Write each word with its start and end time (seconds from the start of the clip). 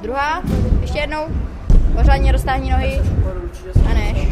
A 0.00 0.02
druhá, 0.02 0.42
ještě 0.80 0.98
jednou, 0.98 1.26
pořádně 1.96 2.32
roztáhni 2.32 2.70
nohy. 2.70 3.00
A 3.90 3.94
než. 3.94 4.28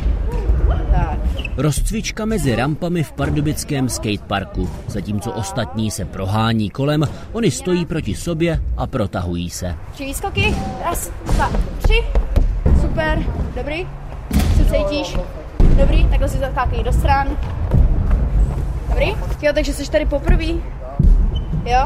Tak. 0.90 1.18
Rozcvička 1.56 2.24
mezi 2.24 2.56
rampami 2.56 3.02
v 3.02 3.12
pardubickém 3.12 3.88
skateparku. 3.88 4.70
Zatímco 4.86 5.32
ostatní 5.32 5.90
se 5.90 6.04
prohání 6.04 6.70
kolem, 6.70 7.08
oni 7.32 7.50
stojí 7.50 7.86
proti 7.86 8.14
sobě 8.14 8.60
a 8.76 8.86
protahují 8.86 9.50
se. 9.50 9.74
Tři 9.92 10.04
výskoky, 10.04 10.54
raz, 10.84 11.10
dva, 11.34 11.50
tři, 11.78 12.04
super, 12.80 13.22
dobrý, 13.56 13.86
co 14.56 14.64
cítíš, 14.64 15.16
dobrý, 15.76 16.04
takhle 16.04 16.28
si 16.28 16.38
zaskákej 16.38 16.82
do 16.84 16.92
stran, 16.92 17.28
dobrý, 18.88 19.08
jo, 19.42 19.52
takže 19.54 19.72
jsi 19.72 19.90
tady 19.90 20.06
poprvé, 20.06 20.44
jo, 21.64 21.84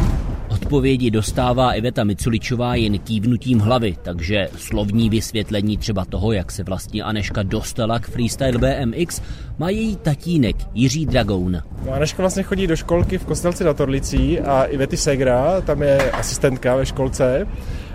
Odpovědi 0.72 1.10
dostává 1.10 1.74
Iveta 1.74 2.04
Miculičová 2.04 2.74
jen 2.74 2.98
kývnutím 2.98 3.58
hlavy, 3.58 3.96
takže 4.02 4.48
slovní 4.56 5.10
vysvětlení 5.10 5.78
třeba 5.78 6.04
toho, 6.04 6.32
jak 6.32 6.52
se 6.52 6.62
vlastně 6.62 7.02
Aneška 7.02 7.42
dostala 7.42 7.98
k 7.98 8.06
freestyle 8.06 8.58
BMX, 8.58 9.22
má 9.58 9.70
její 9.70 9.96
tatínek 9.96 10.56
Jiří 10.74 11.06
Dragoun. 11.06 11.62
No, 11.86 11.92
Aneška 11.92 12.22
vlastně 12.22 12.42
chodí 12.42 12.66
do 12.66 12.76
školky 12.76 13.18
v 13.18 13.24
Kostelci 13.24 13.64
na 13.64 13.74
Torlicí 13.74 14.40
a 14.40 14.64
Ivety 14.64 14.96
Segra, 14.96 15.60
tam 15.60 15.82
je 15.82 16.10
asistentka 16.10 16.76
ve 16.76 16.86
školce 16.86 17.46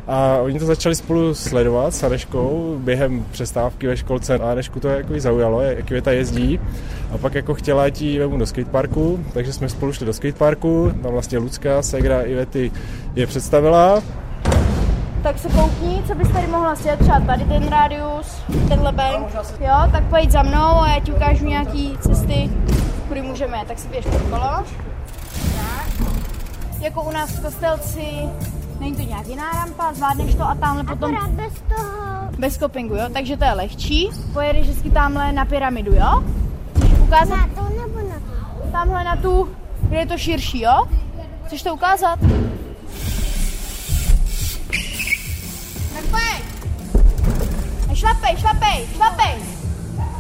a 0.08 0.38
oni 0.38 0.60
to 0.60 0.66
začali 0.66 0.96
spolu 0.96 1.36
sledovat 1.36 1.94
s 1.94 2.04
Aneškou 2.04 2.78
během 2.80 3.26
přestávky 3.32 3.88
ve 3.88 3.98
školce. 3.98 4.40
A 4.40 4.52
Anešku 4.52 4.80
to 4.80 4.88
jako 4.88 5.14
zaujalo, 5.18 5.62
jak 5.62 5.92
Iveta 5.92 6.12
jezdí. 6.12 6.60
A 7.14 7.18
pak 7.18 7.36
jako 7.36 7.54
chtěla 7.54 7.86
jít 7.86 8.02
jí 8.02 8.20
vemu 8.20 8.38
do 8.38 8.46
skateparku, 8.46 9.20
takže 9.34 9.54
jsme 9.54 9.70
spolu 9.70 9.94
šli 9.94 10.06
do 10.06 10.14
skateparku, 10.14 10.92
tam 11.02 11.12
vlastně 11.12 11.38
Lucka, 11.38 11.82
Segra 11.82 12.22
Ivety 12.22 12.72
je 13.16 13.28
představila. 13.28 14.02
Tak 15.24 15.40
se 15.40 15.50
koukni, 15.50 16.04
co 16.08 16.16
bys 16.16 16.30
tady 16.30 16.48
mohla 16.48 16.76
sjet, 16.76 17.00
třeba 17.00 17.20
tady 17.20 17.44
ten 17.44 17.70
radius, 17.70 18.42
tenhle 18.68 18.92
bank, 18.92 19.28
jo, 19.60 19.92
tak 19.92 20.04
pojď 20.04 20.32
za 20.32 20.44
mnou 20.44 20.82
a 20.82 20.90
já 20.90 21.00
ti 21.00 21.12
ukážu 21.12 21.46
nějaký 21.46 21.98
cesty, 22.02 22.50
kudy 23.08 23.22
můžeme, 23.22 23.58
tak 23.68 23.80
si 23.80 23.88
běž 23.88 24.06
pod 24.06 24.22
kolo. 24.22 24.64
Jako 26.80 27.04
u 27.04 27.12
nás 27.12 27.30
v 27.30 27.42
Kostelci, 27.42 28.06
není 28.80 28.96
to 28.96 29.02
nějak 29.02 29.28
jiná 29.28 29.52
rampa, 29.52 29.94
zvládneš 29.94 30.36
to 30.36 30.44
a 30.44 30.56
tamhle 30.56 30.84
potom... 30.84 31.16
Akorát 31.16 31.32
bez 31.32 31.54
toho. 31.54 32.08
Bez 32.38 32.54
skopingu, 32.54 32.96
jo, 32.96 33.10
takže 33.14 33.38
to 33.38 33.44
je 33.44 33.54
lehčí. 33.54 34.10
Pojedeš 34.34 34.62
vždycky 34.62 34.90
tamhle 34.90 35.32
na 35.32 35.46
pyramidu, 35.46 35.94
jo? 35.94 36.24
Chceš 36.76 37.00
ukázat? 37.00 37.36
Na 37.36 37.48
to 37.48 37.70
nebo 37.70 38.10
na 38.10 38.16
to? 38.16 38.72
Tamhle 38.72 39.04
na 39.04 39.16
tu, 39.16 39.50
kde 39.82 39.98
je 39.98 40.06
to 40.06 40.18
širší, 40.18 40.62
jo? 40.62 40.86
Chceš 41.46 41.64
to 41.64 41.74
ukázat? 41.74 42.20
Tak 45.94 46.06
pojď! 46.12 46.44
Šlapej, 47.94 48.38
šlapej, 48.38 48.88
šlapej! 48.96 49.36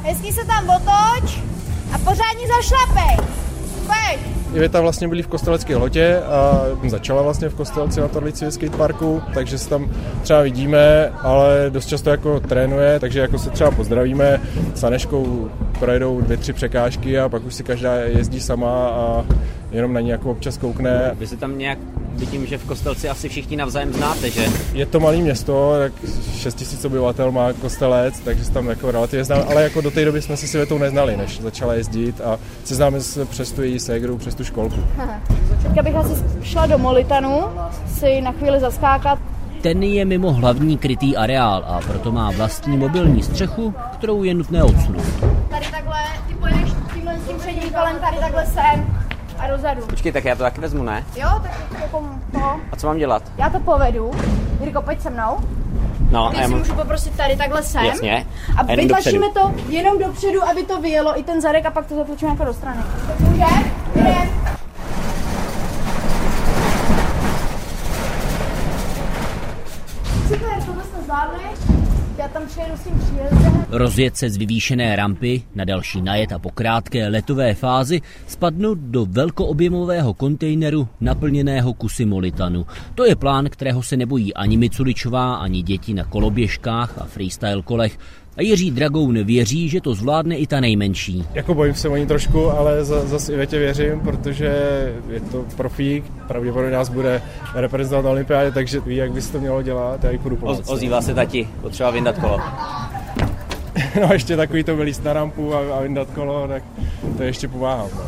Hezky 0.03 0.33
se 0.33 0.45
tam 0.45 0.69
otoč 0.69 1.39
a 1.93 1.97
pořádně 1.97 2.47
zašlapej! 2.47 3.17
Pojď! 3.87 4.36
Iveta 4.53 4.81
vlastně 4.81 5.07
byli 5.07 5.23
v 5.23 5.27
Kostelecké 5.27 5.75
lotě 5.75 6.19
a 6.19 6.61
začala 6.87 7.21
vlastně 7.21 7.49
v 7.49 7.55
Kostelci 7.55 8.01
na 8.01 8.07
Torlici 8.07 8.51
skateparku, 8.51 9.21
takže 9.33 9.57
se 9.57 9.69
tam 9.69 9.91
třeba 10.21 10.41
vidíme, 10.41 11.09
ale 11.21 11.65
dost 11.69 11.85
často 11.85 12.09
jako 12.09 12.39
trénuje, 12.39 12.99
takže 12.99 13.19
jako 13.19 13.39
se 13.39 13.49
třeba 13.49 13.71
pozdravíme, 13.71 14.41
s 14.75 14.83
Aneškou 14.83 15.49
projedou 15.79 16.21
dvě, 16.21 16.37
tři 16.37 16.53
překážky 16.53 17.19
a 17.19 17.29
pak 17.29 17.45
už 17.45 17.55
si 17.55 17.63
každá 17.63 17.95
jezdí 17.95 18.39
sama 18.39 18.87
a 18.87 19.25
jenom 19.71 19.93
na 19.93 19.99
ní 19.99 20.09
jako 20.09 20.31
občas 20.31 20.57
koukne. 20.57 21.11
Vy 21.13 21.27
se 21.27 21.37
tam 21.37 21.57
nějak 21.57 21.79
vidím, 22.17 22.45
že 22.45 22.57
v 22.57 22.65
Kostelci 22.65 23.09
asi 23.09 23.29
všichni 23.29 23.57
navzájem 23.57 23.93
znáte, 23.93 24.29
že? 24.29 24.45
Je 24.73 24.85
to 24.85 24.99
malé 24.99 25.17
město, 25.17 25.75
tak 25.79 25.93
6 26.35 26.53
tisíc 26.53 26.85
obyvatel 26.85 27.31
má 27.31 27.53
Kostelec, 27.53 28.19
takže 28.19 28.45
se 28.45 28.51
tam 28.51 28.67
jako 28.67 28.91
relativně 28.91 29.23
znám, 29.23 29.43
ale 29.49 29.63
jako 29.63 29.81
do 29.81 29.91
té 29.91 30.05
doby 30.05 30.21
jsme 30.21 30.37
se 30.37 30.47
s 30.47 30.55
Ivetou 30.55 30.77
neznali, 30.77 31.17
než 31.17 31.41
začala 31.41 31.73
jezdit 31.73 32.21
a 32.21 32.39
seznáme 32.63 33.01
se 33.01 33.25
přes 33.25 33.51
tu 33.51 33.63
její 33.63 33.79
ségru, 33.79 34.17
přes 34.17 34.35
tu 34.35 34.43
školku. 34.43 34.83
Teďka 35.63 35.81
bych 35.83 35.95
asi 35.95 36.23
šla 36.41 36.65
do 36.65 36.77
Molitanu, 36.77 37.43
si 37.87 38.21
na 38.21 38.31
chvíli 38.31 38.59
zaskákat. 38.59 39.19
Ten 39.61 39.83
je 39.83 40.05
mimo 40.05 40.33
hlavní 40.33 40.77
krytý 40.77 41.17
areál 41.17 41.63
a 41.67 41.79
proto 41.87 42.11
má 42.11 42.31
vlastní 42.31 42.77
mobilní 42.77 43.23
střechu, 43.23 43.73
kterou 43.93 44.23
je 44.23 44.33
nutné 44.33 44.63
odsunout. 44.63 45.05
Tady 45.49 45.65
takhle, 45.71 45.99
ty 46.27 46.33
pojedeš 46.33 46.69
tímhle 46.93 47.19
s 47.19 47.27
tím 47.27 47.37
předním 47.37 47.69
kolem, 47.69 47.95
tady 47.99 48.17
takhle 48.17 48.45
sem 48.45 48.96
a 49.39 49.47
dozadu. 49.47 49.81
Počkej, 49.85 50.11
tak 50.11 50.25
já 50.25 50.35
to 50.35 50.43
taky 50.43 50.61
vezmu, 50.61 50.83
ne? 50.83 51.03
Jo, 51.15 51.29
tak 51.43 51.51
jako 51.81 52.03
to. 52.31 52.59
A 52.71 52.75
co 52.77 52.87
mám 52.87 52.97
dělat? 52.97 53.23
Já 53.37 53.49
to 53.49 53.59
povedu. 53.59 54.11
Jirko, 54.61 54.81
pojď 54.81 55.01
se 55.01 55.09
mnou. 55.09 55.37
No, 56.11 56.29
Ty 56.29 56.37
a 56.37 56.41
já 56.41 56.47
si 56.47 56.53
můžu 56.55 56.73
poprosit 56.73 57.17
tady 57.17 57.35
takhle 57.35 57.63
sem. 57.63 57.85
Jasně. 57.85 58.25
A 58.57 58.61
A 58.61 58.75
vytlačíme 58.75 59.27
to 59.33 59.51
jenom 59.69 59.99
dopředu, 59.99 60.43
aby 60.43 60.63
to 60.63 60.81
vyjelo 60.81 61.19
i 61.19 61.23
ten 61.23 61.41
zadek 61.41 61.65
a 61.65 61.71
pak 61.71 61.85
to 61.85 61.95
zatlačíme 61.95 62.31
jako 62.31 62.45
do 62.45 62.53
strany. 62.53 62.81
Může? 63.19 63.43
Jdem. 63.95 64.29
Super, 70.27 70.63
tohle 70.65 70.83
jsme 70.83 71.01
zvládli. 71.03 71.39
Já 72.17 72.27
tam 72.27 72.47
přijedu 72.47 72.77
s 72.77 72.83
tím 72.83 72.99
příjezdem. 72.99 73.65
Rozjet 73.69 74.17
se 74.17 74.29
z 74.29 74.37
vyvýšené 74.37 74.95
rampy 74.95 75.43
na 75.55 75.65
další 75.65 76.01
najet 76.01 76.31
a 76.31 76.39
po 76.39 76.49
krátké 76.49 77.07
letové 77.07 77.53
fázi 77.53 78.01
spadnout 78.27 78.77
do 78.77 79.05
velkoobjemového 79.05 80.13
kontejneru 80.13 80.87
naplněného 81.01 81.73
kusy 81.73 82.05
molitanu. 82.05 82.65
To 82.95 83.05
je 83.05 83.15
plán, 83.15 83.49
kterého 83.49 83.83
se 83.83 83.97
nebojí 83.97 84.33
ani 84.33 84.57
Miculičová, 84.57 85.35
ani 85.35 85.61
děti 85.61 85.93
na 85.93 86.03
koloběžkách 86.03 86.97
a 86.97 87.05
freestyle 87.05 87.61
kolech. 87.61 87.99
A 88.37 88.41
Jiří 88.41 88.71
Dragoun 88.71 89.23
věří, 89.23 89.69
že 89.69 89.81
to 89.81 89.93
zvládne 89.93 90.35
i 90.37 90.47
ta 90.47 90.59
nejmenší. 90.59 91.25
Jako 91.33 91.53
bojím 91.53 91.73
se 91.75 91.89
o 91.89 91.95
ní 91.95 92.05
trošku, 92.05 92.51
ale 92.51 92.85
za, 92.85 93.05
zase 93.05 93.33
Ivetě 93.33 93.59
věřím, 93.59 93.99
protože 93.99 94.45
je 95.09 95.19
to 95.19 95.45
profík, 95.57 96.03
pravděpodobně 96.27 96.71
nás 96.71 96.89
bude 96.89 97.21
reprezentovat 97.55 98.05
na 98.05 98.11
olympiádě, 98.11 98.51
takže 98.51 98.79
ví, 98.79 98.95
jak 98.95 99.11
by 99.11 99.21
se 99.21 99.31
to 99.31 99.39
mělo 99.39 99.61
dělat, 99.61 100.03
já 100.03 100.11
jí 100.11 100.17
půjdu 100.17 100.35
O, 100.35 100.39
pomoct. 100.39 100.69
ozývá 100.69 101.01
se 101.01 101.13
tati, 101.13 101.47
potřeba 101.61 101.91
vyndat 101.91 102.17
kolo. 102.17 102.39
No 104.01 104.09
a 104.09 104.13
ještě 104.13 104.37
takový 104.37 104.63
to 104.63 104.75
vylíst 104.75 105.03
na 105.03 105.13
rampu 105.13 105.53
a, 105.55 105.59
a 105.77 105.81
vyndat 105.81 106.07
kolo, 106.15 106.47
tak 106.47 106.63
to 107.17 107.23
ještě 107.23 107.47
pomáhám. 107.47 107.89
No. 107.95 108.01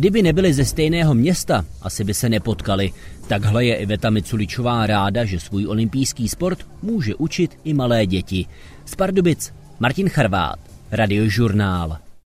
Kdyby 0.00 0.22
nebyli 0.22 0.54
ze 0.54 0.64
stejného 0.64 1.14
města, 1.14 1.64
asi 1.82 2.04
by 2.04 2.14
se 2.14 2.28
nepotkali. 2.28 2.92
Takhle 3.28 3.64
je 3.64 3.76
Iveta 3.76 4.10
Miculičová 4.10 4.86
ráda, 4.86 5.24
že 5.24 5.40
svůj 5.40 5.66
olympijský 5.66 6.28
sport 6.28 6.66
může 6.82 7.14
učit 7.14 7.58
i 7.64 7.74
malé 7.74 8.06
děti. 8.06 8.46
Z 8.84 8.94
Pardubic 8.94 9.52
Martin 9.80 10.08
Charvát, 10.08 10.58
Radiožurnál. 10.90 11.98